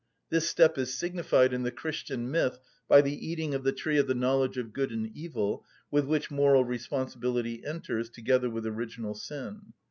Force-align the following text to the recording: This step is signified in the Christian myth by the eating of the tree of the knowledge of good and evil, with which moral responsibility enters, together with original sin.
This 0.31 0.49
step 0.49 0.79
is 0.79 0.95
signified 0.95 1.53
in 1.53 1.61
the 1.61 1.69
Christian 1.69 2.31
myth 2.31 2.57
by 2.87 3.01
the 3.01 3.23
eating 3.23 3.53
of 3.53 3.63
the 3.63 3.71
tree 3.71 3.99
of 3.99 4.07
the 4.07 4.15
knowledge 4.15 4.57
of 4.57 4.73
good 4.73 4.91
and 4.91 5.15
evil, 5.15 5.63
with 5.91 6.05
which 6.05 6.31
moral 6.31 6.65
responsibility 6.65 7.63
enters, 7.63 8.09
together 8.09 8.49
with 8.49 8.65
original 8.65 9.13
sin. 9.13 9.73